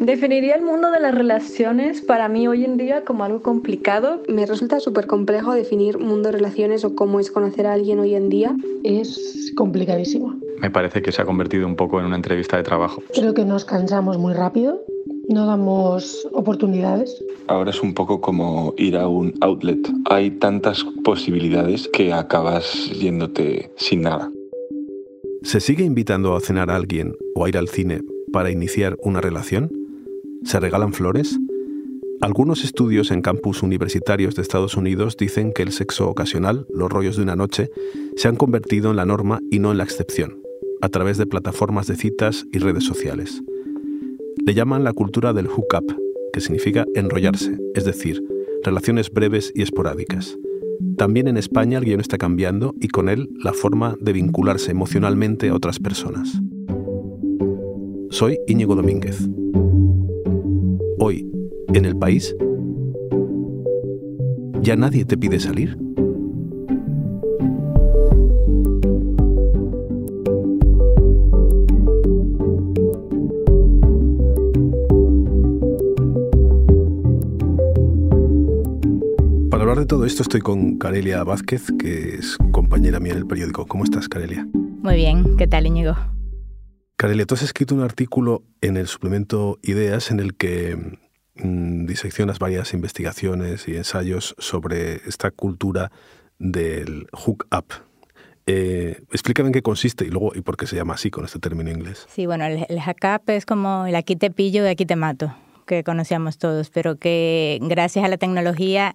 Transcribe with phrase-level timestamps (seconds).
[0.00, 4.22] Definiría el mundo de las relaciones para mí hoy en día como algo complicado.
[4.28, 8.14] Me resulta súper complejo definir mundo de relaciones o cómo es conocer a alguien hoy
[8.14, 8.56] en día.
[8.82, 10.34] Es complicadísimo.
[10.60, 13.02] Me parece que se ha convertido un poco en una entrevista de trabajo.
[13.14, 14.80] Creo que nos cansamos muy rápido,
[15.28, 17.22] no damos oportunidades.
[17.46, 19.88] Ahora es un poco como ir a un outlet.
[20.10, 24.30] Hay tantas posibilidades que acabas yéndote sin nada.
[25.42, 28.00] ¿Se sigue invitando a cenar a alguien o a ir al cine
[28.32, 29.81] para iniciar una relación?
[30.44, 31.38] ¿Se regalan flores?
[32.20, 37.16] Algunos estudios en campus universitarios de Estados Unidos dicen que el sexo ocasional, los rollos
[37.16, 37.70] de una noche,
[38.16, 40.40] se han convertido en la norma y no en la excepción,
[40.80, 43.42] a través de plataformas de citas y redes sociales.
[44.44, 45.96] Le llaman la cultura del hookup,
[46.32, 48.22] que significa enrollarse, es decir,
[48.64, 50.36] relaciones breves y esporádicas.
[50.96, 55.48] También en España el guion está cambiando y con él la forma de vincularse emocionalmente
[55.48, 56.40] a otras personas.
[58.10, 59.28] Soy Íñigo Domínguez.
[61.04, 61.28] Hoy,
[61.74, 62.32] en el país,
[64.60, 65.76] ya nadie te pide salir.
[79.50, 83.26] Para hablar de todo esto estoy con Carelia Vázquez, que es compañera mía en el
[83.26, 83.66] periódico.
[83.66, 84.46] ¿Cómo estás, Carelia?
[84.54, 85.96] Muy bien, ¿qué tal, Íñigo?
[87.02, 90.76] Carelia, tú has escrito un artículo en el suplemento Ideas en el que
[91.34, 95.90] mm, diseccionas varias investigaciones y ensayos sobre esta cultura
[96.38, 97.64] del hook up.
[98.46, 101.40] Eh, explícame en qué consiste y luego y por qué se llama así con este
[101.40, 102.06] término inglés.
[102.08, 104.94] Sí, bueno, el, el hook up es como el aquí te pillo y aquí te
[104.94, 105.34] mato,
[105.66, 108.94] que conocíamos todos, pero que gracias a la tecnología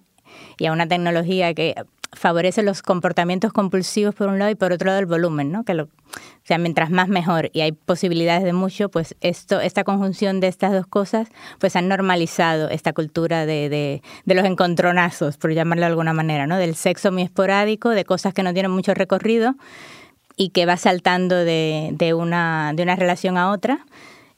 [0.56, 1.74] y a una tecnología que
[2.12, 5.64] favorece los comportamientos compulsivos por un lado y por otro lado el volumen, ¿no?
[5.64, 5.88] Que lo,
[6.48, 10.72] sea, mientras más mejor y hay posibilidades de mucho, pues esto, esta conjunción de estas
[10.72, 15.88] dos cosas, pues han normalizado esta cultura de, de, de los encontronazos, por llamarlo de
[15.88, 16.56] alguna manera, ¿no?
[16.56, 19.56] Del sexo muy esporádico, de cosas que no tienen mucho recorrido
[20.36, 23.84] y que va saltando de, de, una, de una relación a otra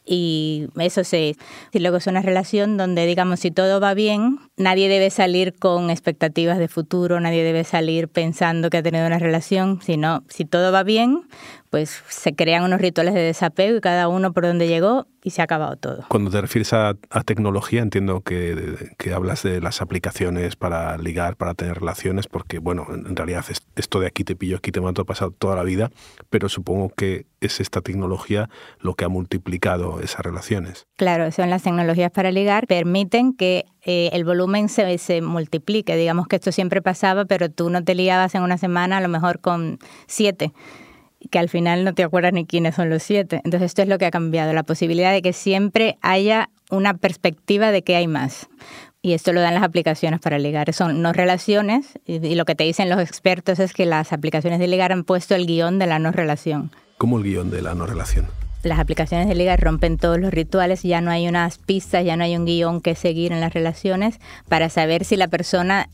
[0.05, 1.37] y eso sí.
[1.73, 5.91] Y luego es una relación donde, digamos, si todo va bien, nadie debe salir con
[5.91, 10.71] expectativas de futuro, nadie debe salir pensando que ha tenido una relación, sino si todo
[10.71, 11.23] va bien,
[11.71, 15.41] pues se crean unos rituales de desapego y cada uno por donde llegó y se
[15.41, 16.05] ha acabado todo.
[16.09, 21.37] Cuando te refieres a, a tecnología, entiendo que, que, hablas de las aplicaciones para ligar,
[21.37, 23.45] para tener relaciones, porque, bueno, en realidad
[23.77, 25.91] esto de aquí te pillo, aquí te mato ha pasado toda la vida,
[26.29, 28.49] pero supongo que es esta tecnología
[28.81, 30.87] lo que ha multiplicado esas relaciones.
[30.97, 35.97] Claro, son las tecnologías para ligar, permiten que eh, el volumen se, se multiplique.
[35.97, 39.09] Digamos que esto siempre pasaba, pero tú no te liabas en una semana a lo
[39.09, 40.53] mejor con siete
[41.31, 43.41] que al final no te acuerdas ni quiénes son los siete.
[43.45, 47.71] Entonces esto es lo que ha cambiado, la posibilidad de que siempre haya una perspectiva
[47.73, 48.49] de que hay más.
[49.03, 50.73] Y esto lo dan las aplicaciones para ligar.
[50.73, 54.67] Son no relaciones y, lo que te dicen los expertos es que las aplicaciones de
[54.67, 56.71] ligar han puesto el guion de la no relación.
[56.99, 58.27] ¿Cómo el guion de la no relación?
[58.63, 62.25] Las aplicaciones de liga rompen todos los rituales, ya no hay unas pistas, ya no
[62.25, 65.89] hay un guion que seguir en las relaciones para saber si la persona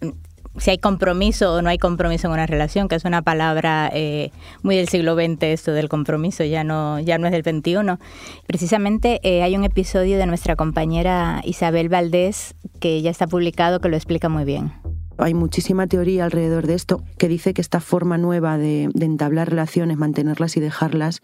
[0.58, 4.30] si hay compromiso o no hay compromiso en una relación, que es una palabra eh,
[4.62, 8.02] muy del siglo XX, esto del compromiso, ya no, ya no es del XXI.
[8.46, 13.88] Precisamente eh, hay un episodio de nuestra compañera Isabel Valdés que ya está publicado que
[13.88, 14.72] lo explica muy bien.
[15.18, 19.48] Hay muchísima teoría alrededor de esto que dice que esta forma nueva de, de entablar
[19.48, 21.22] relaciones, mantenerlas y dejarlas,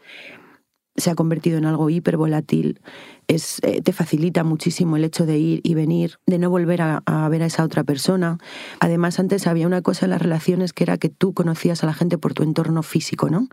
[0.96, 2.80] se ha convertido en algo hipervolátil,
[3.28, 7.02] es, eh, te facilita muchísimo el hecho de ir y venir, de no volver a,
[7.06, 8.38] a, ver a esa otra persona.
[8.80, 11.94] Además, antes había una cosa en las relaciones que era que tú conocías a la
[11.94, 13.48] gente por tu entorno físico, ¿no?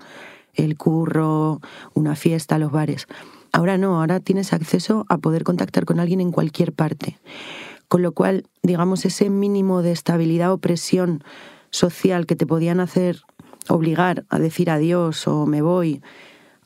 [0.53, 1.61] El curro,
[1.93, 3.07] una fiesta, los bares.
[3.51, 7.17] Ahora no, ahora tienes acceso a poder contactar con alguien en cualquier parte.
[7.87, 11.23] Con lo cual, digamos, ese mínimo de estabilidad o presión
[11.71, 13.21] social que te podían hacer
[13.67, 16.01] obligar a decir adiós o me voy,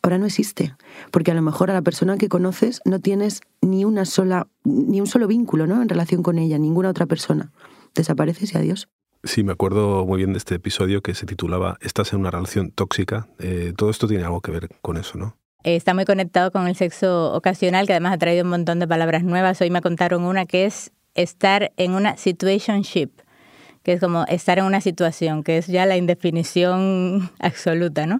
[0.03, 0.75] ahora no existe,
[1.11, 4.99] porque a lo mejor a la persona que conoces no tienes ni una sola, ni
[4.99, 5.81] un solo vínculo, ¿no?
[5.81, 7.51] En relación con ella, ninguna otra persona.
[7.95, 8.89] Desapareces y adiós.
[9.23, 12.71] Sí, me acuerdo muy bien de este episodio que se titulaba Estás en una relación
[12.71, 13.27] tóxica.
[13.39, 15.37] Eh, todo esto tiene algo que ver con eso, ¿no?
[15.63, 19.23] Está muy conectado con el sexo ocasional, que además ha traído un montón de palabras
[19.23, 19.61] nuevas.
[19.61, 23.11] Hoy me contaron una que es estar en una situationship,
[23.83, 28.19] que es como estar en una situación, que es ya la indefinición absoluta, ¿no?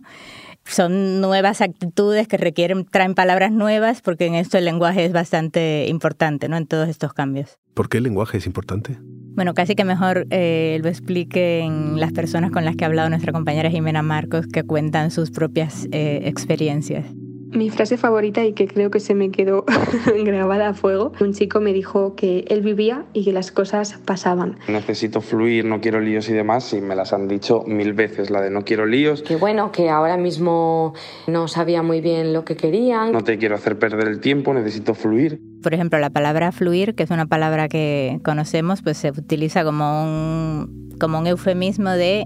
[0.66, 5.86] Son nuevas actitudes que requieren, traen palabras nuevas, porque en esto el lenguaje es bastante
[5.88, 6.58] importante, ¿no?
[6.58, 7.58] En todos estos cambios.
[7.74, 8.98] ¿Por qué el lenguaje es importante?
[9.36, 13.34] Bueno, casi que mejor eh, lo expliquen las personas con las que ha hablado nuestra
[13.34, 17.06] compañera Jimena Marcos, que cuentan sus propias eh, experiencias.
[17.54, 19.66] Mi frase favorita y que creo que se me quedó
[20.26, 24.58] grabada a fuego, un chico me dijo que él vivía y que las cosas pasaban.
[24.68, 28.42] Necesito fluir, no quiero líos y demás, y me las han dicho mil veces, la
[28.42, 29.22] de no quiero líos.
[29.22, 30.94] Que bueno, que ahora mismo
[31.28, 33.12] no sabía muy bien lo que querían.
[33.12, 35.40] No te quiero hacer perder el tiempo, necesito fluir.
[35.62, 40.04] Por ejemplo, la palabra fluir, que es una palabra que conocemos, pues se utiliza como
[40.04, 42.26] un, como un eufemismo de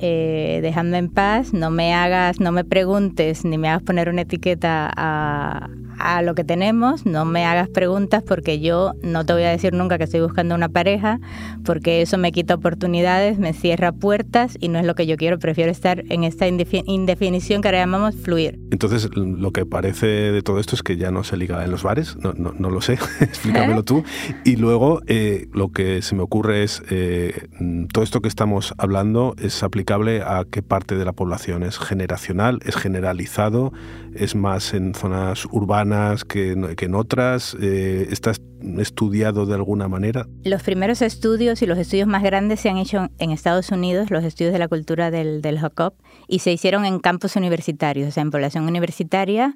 [0.00, 4.90] eh, en paz, no me hagas, no me preguntes ni me hagas poner una etiqueta
[4.94, 5.68] a,
[5.98, 9.72] a lo que tenemos, no me hagas preguntas porque yo no te voy a decir
[9.72, 11.20] nunca que estoy buscando una pareja,
[11.64, 15.38] porque eso me quita oportunidades, me cierra puertas y no es lo que yo quiero,
[15.38, 18.58] prefiero estar en esta indefinición que ahora llamamos fluir.
[18.70, 21.82] Entonces, lo que parece de todo esto es que ya no se liga en los
[21.82, 24.02] bares, no, no, no lo sé, explícamelo tú.
[24.44, 27.46] Y luego, eh, lo que se me ocurre es, eh,
[27.92, 29.83] todo esto que estamos hablando es aplicable
[30.22, 33.72] a qué parte de la población, es generacional, es generalizado,
[34.14, 37.56] es más en zonas urbanas que, que en otras?
[37.60, 38.32] Eh, ¿Está
[38.78, 40.26] estudiado de alguna manera?
[40.44, 44.24] Los primeros estudios y los estudios más grandes se han hecho en Estados Unidos, los
[44.24, 45.94] estudios de la cultura del, del hookup,
[46.26, 49.54] y se hicieron en campos universitarios, o sea, en población universitaria,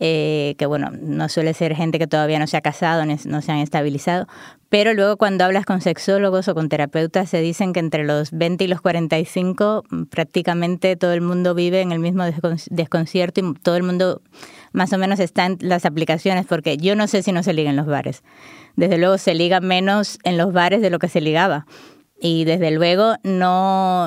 [0.00, 3.52] eh, que bueno, no suele ser gente que todavía no se ha casado, no se
[3.52, 4.26] han estabilizado,
[4.68, 8.64] pero luego cuando hablas con sexólogos o con terapeutas se dicen que entre los 20
[8.64, 12.24] y los 45 mm, prácticamente todo el mundo vive en el mismo
[12.70, 14.20] desconcierto y todo el mundo
[14.72, 17.70] más o menos está en las aplicaciones porque yo no sé si no se liga
[17.70, 18.22] en los bares.
[18.76, 21.66] Desde luego se liga menos en los bares de lo que se ligaba.
[22.20, 24.06] Y desde luego no...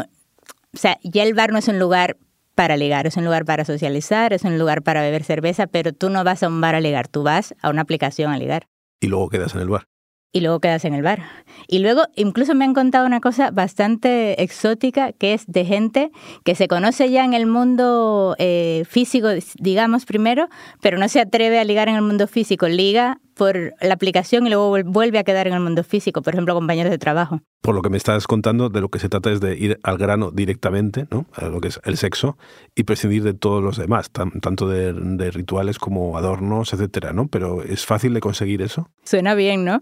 [0.73, 2.17] O sea, ya el bar no es un lugar
[2.55, 6.09] para ligar, es un lugar para socializar, es un lugar para beber cerveza, pero tú
[6.09, 8.67] no vas a un bar a ligar, tú vas a una aplicación a ligar.
[9.01, 9.90] Y luego quedas en el bar
[10.31, 11.23] y luego quedas en el bar.
[11.67, 16.11] Y luego incluso me han contado una cosa bastante exótica que es de gente
[16.43, 19.27] que se conoce ya en el mundo eh, físico,
[19.59, 20.47] digamos primero,
[20.81, 24.49] pero no se atreve a ligar en el mundo físico, liga por la aplicación y
[24.49, 27.41] luego vuelve a quedar en el mundo físico, por ejemplo, compañeros de trabajo.
[27.61, 29.97] Por lo que me estás contando, de lo que se trata es de ir al
[29.97, 31.25] grano directamente, ¿no?
[31.33, 32.37] A lo que es el sexo,
[32.75, 37.27] y prescindir de todos los demás, tanto de, de rituales como adornos, etcétera, ¿no?
[37.27, 38.89] Pero ¿es fácil de conseguir eso?
[39.03, 39.81] Suena bien, ¿no?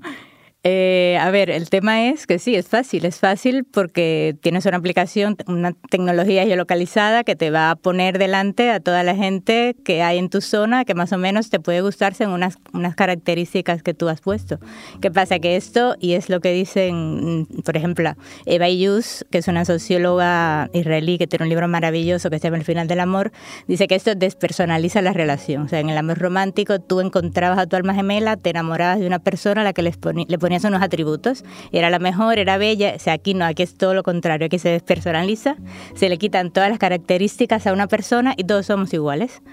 [0.65, 3.05] Eh, a ver, el tema es que sí, es fácil.
[3.05, 8.69] Es fácil porque tienes una aplicación, una tecnología geolocalizada que te va a poner delante
[8.69, 11.79] a toda la gente que hay en tu zona que más o menos te puede
[11.79, 14.59] gustar según unas, unas características que tú has puesto.
[15.01, 15.39] ¿Qué pasa?
[15.39, 18.15] Que esto, y es lo que dicen, por ejemplo,
[18.45, 22.57] Eva Yus, que es una socióloga israelí que tiene un libro maravilloso que se llama
[22.57, 23.31] El final del amor,
[23.67, 25.63] dice que esto despersonaliza la relación.
[25.63, 29.07] O sea, en el amor romántico tú encontrabas a tu alma gemela, te enamorabas de
[29.07, 29.91] una persona a la que le
[30.37, 31.43] ponías ponías unos atributos.
[31.71, 32.93] Era la mejor, era bella.
[32.95, 34.47] O sea, aquí no, aquí es todo lo contrario.
[34.47, 35.57] Aquí se despersonaliza,
[35.93, 39.43] se le quitan todas las características a una persona y todos somos iguales.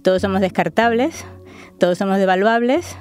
[0.00, 1.26] Todos somos descartables,
[1.78, 2.96] todos somos devaluables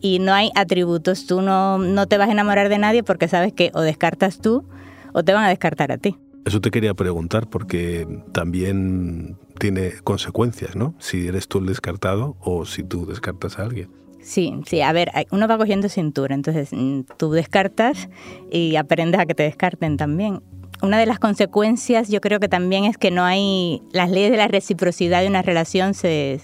[0.00, 1.26] y no hay atributos.
[1.26, 4.66] Tú no, no te vas a enamorar de nadie porque sabes que o descartas tú
[5.12, 6.16] o te van a descartar a ti.
[6.46, 10.94] Eso te quería preguntar porque también tiene consecuencias, ¿no?
[11.00, 13.90] Si eres tú el descartado o si tú descartas a alguien.
[14.24, 18.08] Sí, sí, a ver, uno va cogiendo cintura, entonces mm, tú descartas
[18.50, 20.40] y aprendes a que te descarten también.
[20.80, 24.38] Una de las consecuencias yo creo que también es que no hay, las leyes de
[24.38, 26.40] la reciprocidad de una relación se,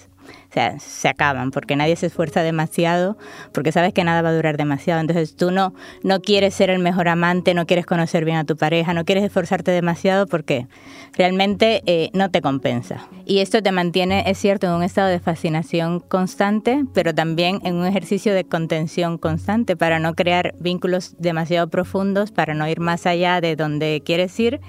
[0.50, 3.17] o sea, se acaban porque nadie se esfuerza demasiado,
[3.52, 5.00] porque sabes que nada va a durar demasiado.
[5.00, 8.56] Entonces tú no, no quieres ser el mejor amante, no quieres conocer bien a tu
[8.56, 10.67] pareja, no quieres esforzarte demasiado porque
[11.13, 13.06] realmente eh, no te compensa.
[13.27, 17.77] Y esto te mantiene, es cierto, en un estado de fascinación constante, pero también en
[17.77, 23.06] un ejercicio de contención constante para no crear vínculos demasiado profundos, para no ir más
[23.06, 24.60] allá de donde quieres ir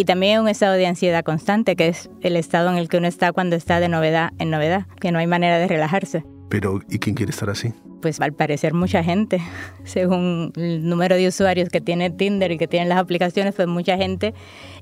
[0.00, 3.06] y también un estado de ansiedad constante, que es el estado en el que uno
[3.06, 6.24] está cuando está de novedad en novedad, que no hay manera de relajarse.
[6.48, 7.74] Pero, ¿y quién quiere estar así?
[8.00, 9.42] Pues al parecer mucha gente,
[9.84, 13.98] según el número de usuarios que tiene Tinder y que tienen las aplicaciones, pues mucha
[13.98, 14.32] gente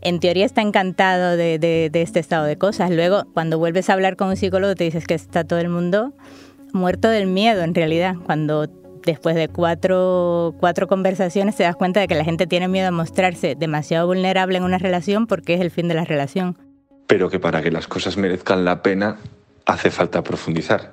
[0.03, 2.93] en teoría está encantado de, de, de este estado de cosas.
[2.93, 6.15] Luego, cuando vuelves a hablar con un psicólogo, te dices que está todo el mundo
[6.73, 8.69] muerto del miedo en realidad, cuando
[9.05, 12.91] después de cuatro, cuatro conversaciones te das cuenta de que la gente tiene miedo a
[12.91, 16.57] mostrarse demasiado vulnerable en una relación porque es el fin de la relación.
[17.07, 19.17] Pero que para que las cosas merezcan la pena
[19.67, 20.93] hace falta profundizar.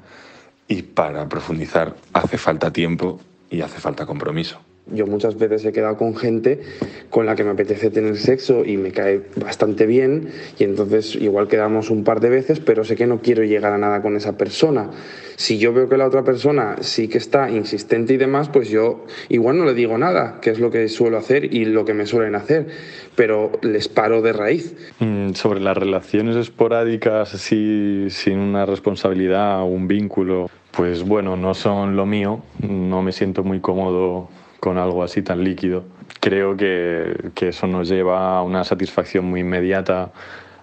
[0.68, 3.20] Y para profundizar hace falta tiempo
[3.50, 4.60] y hace falta compromiso.
[4.88, 6.62] Yo muchas veces he quedado con gente
[7.10, 11.48] con la que me apetece tener sexo y me cae bastante bien y entonces igual
[11.48, 14.38] quedamos un par de veces, pero sé que no quiero llegar a nada con esa
[14.38, 14.92] persona.
[15.38, 19.06] Si yo veo que la otra persona sí que está insistente y demás, pues yo
[19.28, 22.06] igual no le digo nada, que es lo que suelo hacer y lo que me
[22.06, 22.68] suelen hacer,
[23.16, 24.76] pero les paro de raíz.
[25.00, 31.56] Mm, sobre las relaciones esporádicas así sin una responsabilidad o un vínculo, pues bueno, no
[31.56, 34.30] son lo mío, no me siento muy cómodo
[34.66, 35.84] con algo así tan líquido.
[36.20, 40.12] Creo que, que eso nos lleva a una satisfacción muy inmediata,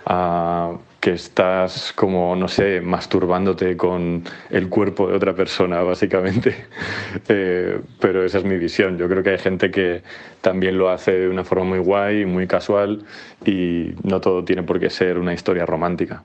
[0.04, 6.56] a que estás como, no sé, masturbándote con el cuerpo de otra persona, básicamente.
[7.28, 8.98] Eh, pero esa es mi visión.
[8.98, 10.02] Yo creo que hay gente que
[10.40, 13.04] también lo hace de una forma muy guay, muy casual,
[13.44, 16.24] y no todo tiene por qué ser una historia romántica.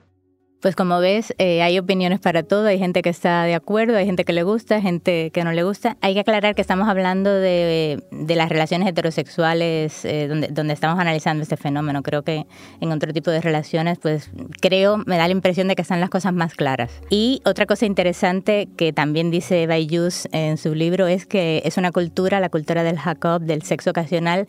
[0.60, 4.06] Pues como ves, eh, hay opiniones para todo, hay gente que está de acuerdo, hay
[4.06, 5.96] gente que le gusta, gente que no le gusta.
[6.00, 10.98] Hay que aclarar que estamos hablando de, de las relaciones heterosexuales, eh, donde, donde estamos
[10.98, 12.02] analizando este fenómeno.
[12.02, 12.44] Creo que
[12.80, 16.10] en otro tipo de relaciones, pues creo, me da la impresión de que están las
[16.10, 16.90] cosas más claras.
[17.08, 21.92] Y otra cosa interesante que también dice Bayus en su libro es que es una
[21.92, 24.48] cultura, la cultura del Jacob, del sexo ocasional,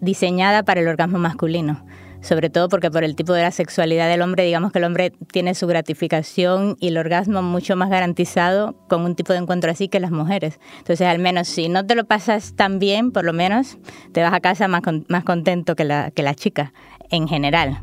[0.00, 1.84] diseñada para el orgasmo masculino
[2.22, 5.12] sobre todo porque por el tipo de la sexualidad del hombre, digamos que el hombre
[5.32, 9.88] tiene su gratificación y el orgasmo mucho más garantizado con un tipo de encuentro así
[9.88, 10.58] que las mujeres.
[10.78, 13.76] Entonces, al menos si no te lo pasas tan bien, por lo menos
[14.12, 16.72] te vas a casa más, más contento que la, que la chica,
[17.10, 17.82] en general.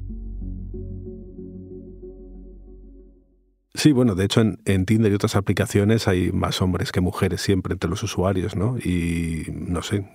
[3.75, 7.41] Sí, bueno, de hecho en, en, Tinder y otras aplicaciones hay más hombres que mujeres
[7.41, 8.77] siempre entre los usuarios, ¿no?
[8.77, 10.09] Y no sé,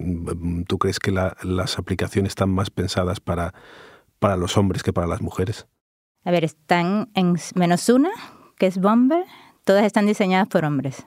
[0.66, 3.54] ¿tú crees que la, las aplicaciones están más pensadas para
[4.18, 5.66] para los hombres que para las mujeres?
[6.24, 8.10] A ver, están en menos una,
[8.56, 9.24] que es Bomber,
[9.64, 11.06] todas están diseñadas por hombres.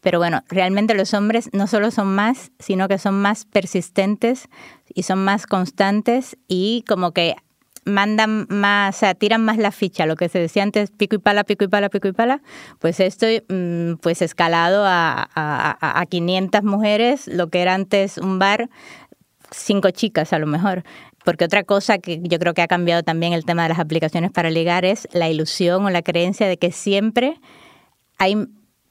[0.00, 4.48] Pero bueno, realmente los hombres no solo son más, sino que son más persistentes
[4.94, 7.36] y son más constantes y como que
[7.86, 11.18] mandan más, o sea, tiran más la ficha, lo que se decía antes, pico y
[11.18, 12.42] pala, pico y pala, pico y pala,
[12.78, 18.38] pues esto mm, pues escalado a, a, a 500 mujeres, lo que era antes un
[18.38, 18.68] bar,
[19.50, 20.84] cinco chicas a lo mejor.
[21.24, 24.30] Porque otra cosa que yo creo que ha cambiado también el tema de las aplicaciones
[24.30, 27.40] para ligar es la ilusión o la creencia de que siempre
[28.18, 28.46] hay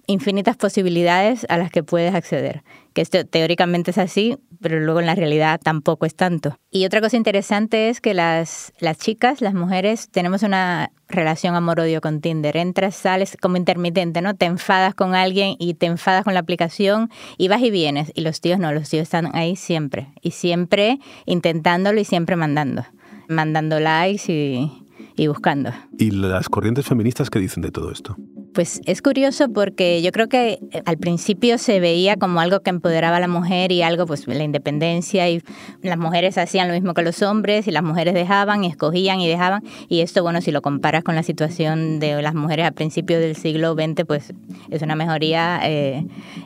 [0.07, 2.63] infinitas posibilidades a las que puedes acceder.
[2.93, 6.57] Que esto teóricamente es así, pero luego en la realidad tampoco es tanto.
[6.69, 12.01] Y otra cosa interesante es que las, las chicas, las mujeres, tenemos una relación amor-odio
[12.01, 12.55] con Tinder.
[12.57, 14.35] Entras, sales como intermitente, ¿no?
[14.35, 18.11] Te enfadas con alguien y te enfadas con la aplicación y vas y vienes.
[18.15, 20.13] Y los tíos no, los tíos están ahí siempre.
[20.21, 22.85] Y siempre intentándolo y siempre mandando.
[23.27, 24.71] Mandando likes y,
[25.15, 25.71] y buscando.
[25.97, 28.15] ¿Y las corrientes feministas qué dicen de todo esto?
[28.53, 32.69] Pues es curioso porque yo creo que eh, al principio se veía como algo que
[32.69, 35.41] empoderaba a la mujer y algo, pues la independencia y
[35.81, 39.27] las mujeres hacían lo mismo que los hombres y las mujeres dejaban y escogían y
[39.27, 39.63] dejaban.
[39.89, 43.35] Y esto, bueno, si lo comparas con la situación de las mujeres a principios del
[43.35, 44.33] siglo XX, pues
[44.69, 46.05] es una mejoría eh,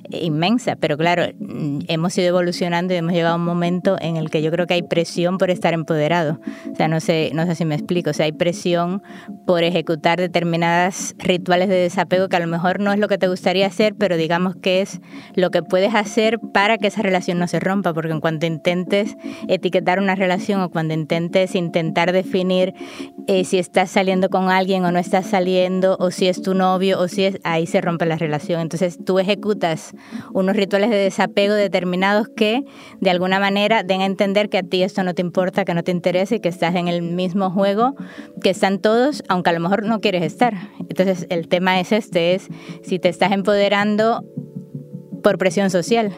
[0.09, 0.77] inmensa.
[0.77, 4.41] Pero claro, mm, hemos ido evolucionando y hemos llegado a un momento en el que
[4.41, 6.39] yo creo que hay presión por estar empoderado.
[6.71, 8.11] O sea, no sé, no sé si me explico.
[8.11, 9.03] O sea, hay presión
[9.45, 13.27] por ejecutar determinadas rituales de desapego que a lo mejor no es lo que te
[13.27, 15.01] gustaría hacer, pero digamos que es
[15.33, 19.17] lo que puedes hacer para que esa relación no se rompa, porque en cuanto intentes
[19.47, 22.75] etiquetar una relación o cuando intentes intentar definir
[23.25, 26.99] eh, si estás saliendo con alguien o no estás saliendo, o si es tu novio,
[26.99, 28.61] o si es, ahí se rompe la relación.
[28.61, 29.95] Entonces tú ejecutas
[30.33, 32.63] unos rituales de desapego determinados que
[33.01, 35.83] de alguna manera den a entender que a ti esto no te importa, que no
[35.83, 37.95] te interesa y que estás en el mismo juego
[38.43, 40.53] que están todos, aunque a lo mejor no quieres estar.
[40.79, 42.47] Entonces el tema es este, es
[42.83, 44.23] si te estás empoderando
[45.23, 46.13] por presión social.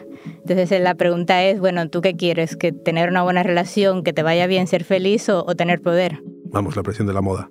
[0.46, 2.56] Entonces la pregunta es, bueno, ¿tú qué quieres?
[2.56, 6.20] ¿Que tener una buena relación, que te vaya bien, ser feliz o, tener poder?
[6.46, 7.50] Vamos, la presión de la moda.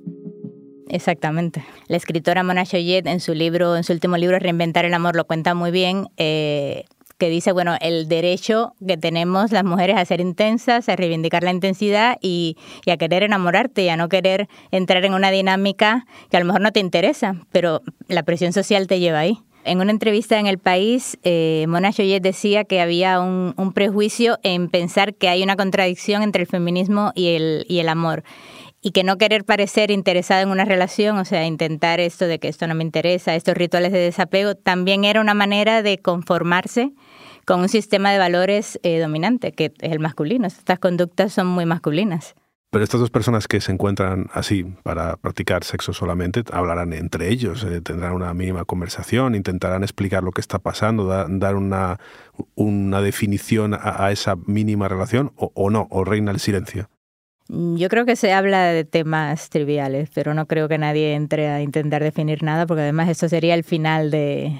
[0.88, 1.64] Exactamente.
[1.88, 5.26] La escritora Mona Choyet en su libro, en su último libro, Reinventar el amor, lo
[5.26, 6.08] cuenta muy bien.
[6.18, 6.86] Eh,
[7.20, 11.52] que dice, bueno, el derecho que tenemos las mujeres a ser intensas, a reivindicar la
[11.52, 12.58] intensidad y,
[12.90, 16.62] a querer enamorarte y a no querer entrar en una dinámica que a lo mejor
[16.62, 19.38] no te interesa, pero la presión social te lleva ahí.
[19.66, 24.70] En una entrevista en El País, eh, Mona Choyet decía que había un, prejuicio en
[24.70, 28.24] pensar que hay una contradicción entre el feminismo y el, y el amor
[28.82, 32.48] y que no querer parecer interesada en una relación, o sea, intentar esto de que
[32.48, 36.94] esto no me interesa, estos rituales de desapego, también era una manera de conformarse
[37.46, 40.48] con un sistema de valores eh, dominante, que es el masculino.
[40.48, 42.36] Estas conductas son muy masculinas.
[42.72, 47.64] Pero estas dos personas que se encuentran así para practicar sexo solamente hablarán entre ellos,
[47.64, 52.00] eh, tendrán una mínima conversación, intentarán explicar lo que está pasando, dar una,
[52.54, 56.90] una definición a, esa mínima relación o, o no, o reina el silencio.
[57.51, 61.63] Yo creo que se habla de temas triviales, pero no creo que nadie entre a
[61.63, 64.56] intentar definir nada, porque además esto sería el final de,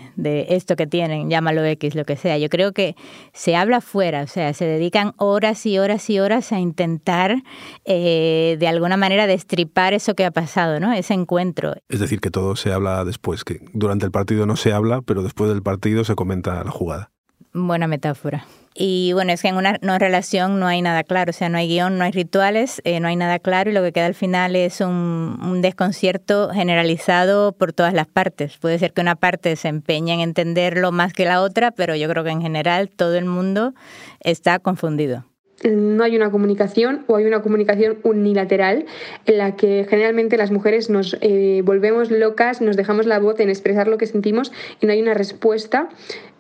[0.50, 2.40] esto que tienen, llámalo X, lo que sea.
[2.40, 2.96] Yo creo que
[3.32, 7.44] se habla fuera, o sea, se dedican horas y horas y horas a intentar
[7.86, 10.92] eh, de alguna manera destripar eso que ha pasado, ¿no?
[10.92, 11.76] Ese encuentro.
[11.90, 15.22] Es decir, que todo se habla después, que durante el partido no se habla, pero
[15.22, 17.12] después del partido se comenta la jugada.
[17.54, 18.46] Buena metáfora.
[18.74, 21.58] Y bueno, es que en una no relación no hay nada claro, o sea, no
[21.58, 24.16] hay guion, no hay rituales, eh, no hay nada claro y lo que queda al
[24.16, 28.58] final es un, desconcierto generalizado por todas las partes.
[28.58, 32.08] Puede ser que una parte se empeñe en entenderlo más que la otra, pero yo
[32.08, 33.74] creo que en general todo el mundo
[34.22, 35.26] está confundido
[35.64, 38.86] no hay una comunicación o hay una comunicación unilateral
[39.26, 43.50] en la que generalmente las mujeres nos eh, volvemos locas, nos dejamos la voz en
[43.50, 44.52] expresar lo que sentimos
[44.82, 45.90] y no hay una respuesta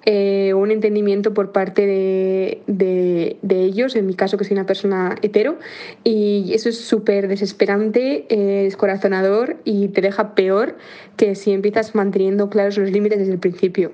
[0.05, 5.59] eh, un entendimiento por parte de, ellos, en mi caso que soy una persona hetero,
[6.05, 10.77] y eso es súper desesperante, eh, es corazonador y te deja peor
[11.17, 13.91] que si empiezas manteniendo claros los límites desde el principio.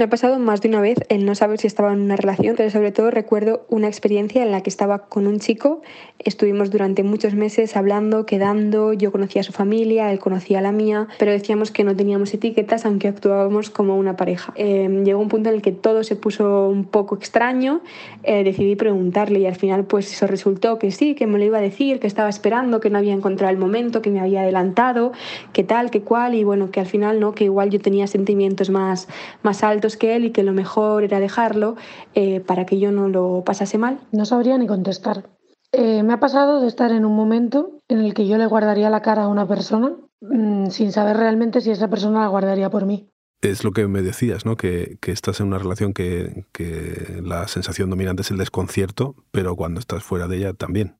[0.00, 2.56] Me ha pasado más de una vez el no saber si estaba en una relación,
[2.56, 5.82] pero sobre todo recuerdo una experiencia en la que estaba con un chico,
[6.18, 10.72] estuvimos durante muchos meses hablando, quedando, yo conocía a su familia, él conocía a la
[10.72, 14.54] mía, pero decíamos que no teníamos etiquetas aunque actuábamos como una pareja.
[14.56, 17.82] Em, llegó un punto en el que todo se puso un poco extraño,
[18.22, 21.58] eh, decidí preguntarle y al final pues eso resultó que sí, que me lo iba
[21.58, 25.12] a decir, que estaba esperando, que no había encontrado el momento, que me había adelantado,
[25.52, 28.70] que tal, que cual y bueno, que al final no, que igual yo tenía sentimientos
[28.70, 29.06] más,
[29.42, 31.76] más altos que él y que lo mejor era dejarlo
[32.14, 34.00] eh, para que yo no lo pasase mal.
[34.12, 35.24] No sabría ni contestar.
[35.72, 38.90] Eh, me ha pasado de estar en un momento en el que yo le guardaría
[38.90, 42.86] la cara a una persona mm, sin saber realmente si esa persona la guardaría por
[42.86, 43.08] mí.
[43.40, 44.56] Es lo que me decías, ¿no?
[44.56, 49.56] Que, que estás en una relación que, que la sensación dominante es el desconcierto, pero
[49.56, 50.99] cuando estás fuera de ella también.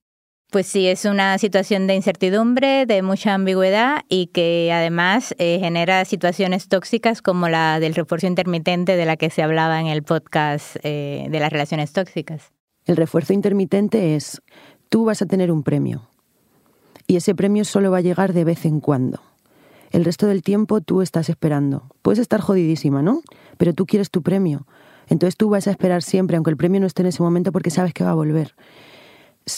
[0.50, 6.04] Pues sí, es una situación de incertidumbre, de mucha ambigüedad y que además eh, genera
[6.04, 10.75] situaciones tóxicas como la del refuerzo intermitente de la que se hablaba en el podcast
[10.83, 12.50] eh, de las relaciones tóxicas.
[12.85, 14.42] El refuerzo intermitente es,
[14.88, 16.09] tú vas a tener un premio
[17.07, 19.21] y ese premio solo va a llegar de vez en cuando.
[19.92, 21.85] El resto del tiempo tú estás esperando.
[22.02, 23.23] Puedes estar jodidísima, ¿no?
[23.57, 24.66] Pero tú quieres tu premio.
[25.07, 27.71] Entonces tú vas a esperar siempre, aunque el premio no esté en ese momento, porque
[27.71, 28.57] sabes que va a volver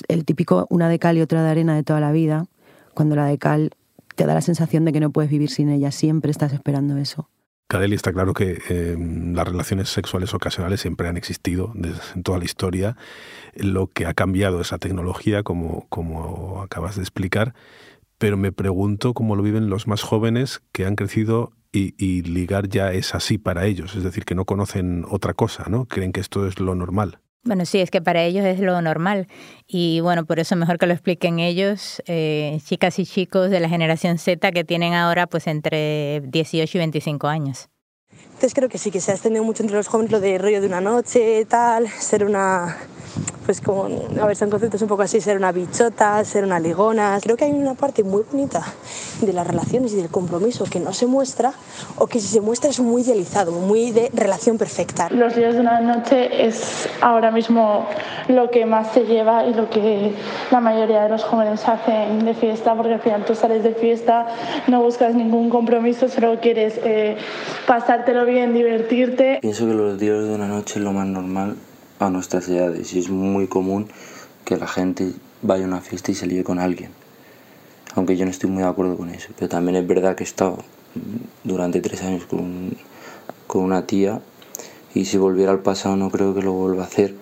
[0.08, 2.46] el típico una de cal y otra de arena de toda la vida,
[2.94, 3.70] cuando la de cal
[4.14, 7.28] te da la sensación de que no puedes vivir sin ella, siempre estás esperando eso.
[7.72, 8.96] Kareli, está claro que eh,
[9.32, 11.72] las relaciones sexuales ocasionales siempre han existido
[12.14, 12.98] en toda la historia.
[13.54, 17.54] Lo que ha cambiado es la tecnología, como, como acabas de explicar,
[18.18, 22.68] pero me pregunto cómo lo viven los más jóvenes que han crecido y, y, ligar
[22.68, 25.86] ya es así para ellos, es decir, que no conocen otra cosa, ¿no?
[25.86, 27.20] Creen que esto es lo normal.
[27.44, 29.26] Bueno, sí, es que para ellos es lo normal.
[29.66, 33.68] Y bueno, por eso mejor que lo expliquen ellos, eh, chicas y chicos de la
[33.68, 37.68] generación Z que tienen ahora pues entre 18 y 25 años.
[38.52, 40.66] Creo que sí, que se ha extendido mucho entre los jóvenes lo de rollo de
[40.66, 42.76] una noche, tal, ser una
[43.44, 43.88] pues como,
[44.20, 47.18] a ver, son conceptos un poco así, ser una bichota, ser una ligona.
[47.20, 48.62] Creo que hay una parte muy bonita
[49.20, 51.52] de las relaciones y del compromiso que no se muestra
[51.98, 55.08] o que si se muestra es muy idealizado, muy de relación perfecta.
[55.10, 57.86] Los días de una noche es ahora mismo
[58.28, 60.14] lo que más se lleva y lo que
[60.50, 64.26] la mayoría de los jóvenes hacen de fiesta, porque al final tú sales de fiesta,
[64.68, 67.16] no buscas ningún compromiso, solo quieres eh,
[67.66, 68.31] pasártelo bien,
[69.40, 71.56] Pienso que los días de una noche es lo más normal
[71.98, 73.88] a nuestras edades y es muy común
[74.44, 76.90] que la gente vaya a una fiesta y se líe con alguien.
[77.94, 79.28] Aunque yo no estoy muy de acuerdo con eso.
[79.36, 80.58] Pero también es verdad que he estado
[81.44, 82.76] durante tres años con,
[83.46, 84.20] con una tía
[84.94, 87.14] y si volviera al pasado no creo que lo vuelva a hacer,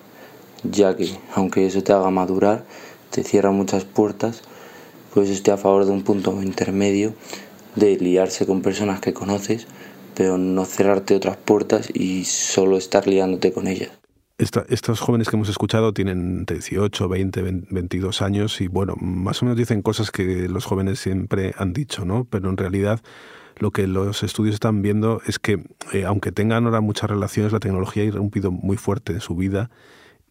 [0.64, 2.64] ya que aunque eso te haga madurar,
[3.10, 4.42] te cierra muchas puertas,
[5.14, 7.14] pues estoy a favor de un punto intermedio
[7.76, 9.66] de liarse con personas que conoces,
[10.14, 13.90] pero no cerrarte otras puertas y solo estar liándote con ellas
[14.68, 19.58] estos jóvenes que hemos escuchado tienen 18, 20, 22 años y bueno, más o menos
[19.58, 22.24] dicen cosas que los jóvenes siempre han dicho, ¿no?
[22.24, 23.00] Pero en realidad
[23.58, 27.60] lo que los estudios están viendo es que eh, aunque tengan ahora muchas relaciones, la
[27.60, 29.70] tecnología ha irrumpido muy fuerte en su vida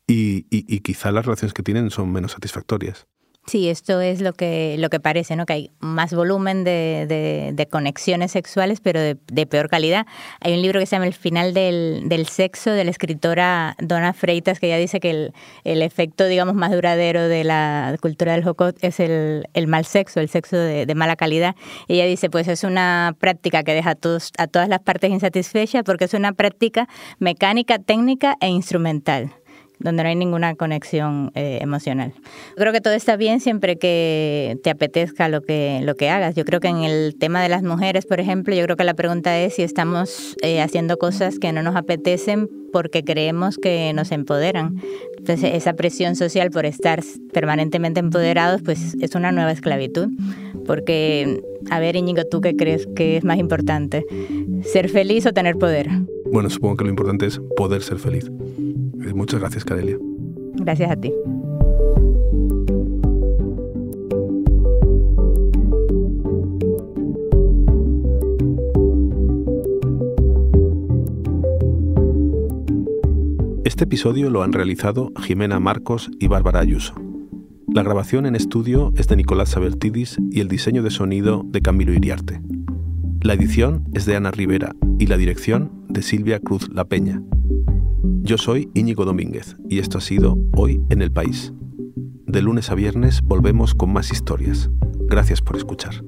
[0.07, 3.05] y, y, quizá las relaciones que tienen son menos satisfactorias.
[3.49, 5.47] Sí, esto es lo que, lo que parece, ¿no?
[5.47, 10.05] Que hay más volumen de, de, conexiones sexuales, pero de, de, peor calidad.
[10.39, 14.13] Hay un libro que se llama El final del, del, sexo, de la escritora Donna
[14.13, 15.33] Freitas, que ya dice que el,
[15.63, 20.19] el, efecto, digamos, más duradero de la cultura del Hokot es el, el mal sexo,
[20.19, 21.55] el sexo de, mala calidad.
[21.87, 25.09] Y ella dice, pues es una práctica que deja a, todos, a todas las partes
[25.09, 29.33] insatisfechas porque es una práctica mecánica, técnica e instrumental
[29.79, 32.13] donde no hay ninguna conexión eh, emocional.
[32.55, 36.35] Creo que todo está bien siempre que te apetezca lo que, lo que hagas.
[36.35, 38.93] Yo creo que en el tema de las mujeres, por ejemplo, yo creo que la
[38.93, 44.11] pregunta es si estamos eh, haciendo cosas que no nos apetecen porque creemos que nos
[44.11, 44.81] empoderan.
[45.17, 47.01] Entonces, esa presión social por estar
[47.33, 50.09] permanentemente empoderados, pues es una nueva esclavitud.
[50.65, 54.05] Porque, a ver, Íñigo, ¿tú qué crees que es más importante?
[54.63, 55.89] ¿Ser feliz o tener poder?
[56.31, 58.29] Bueno, supongo que lo importante es poder ser feliz.
[59.05, 59.97] Eh, muchas gracias, Cadelia.
[60.55, 61.13] Gracias a ti.
[73.63, 76.95] Este episodio lo han realizado Jimena Marcos y Bárbara Ayuso.
[77.73, 81.93] La grabación en estudio es de Nicolás Sabertidis y el diseño de sonido de Camilo
[81.93, 82.41] Iriarte.
[83.21, 87.21] La edición es de Ana Rivera y la dirección de Silvia Cruz La Peña.
[88.03, 91.53] Yo soy Íñigo Domínguez y esto ha sido Hoy en el País.
[92.27, 94.69] De lunes a viernes volvemos con más historias.
[95.07, 96.03] Gracias por escuchar.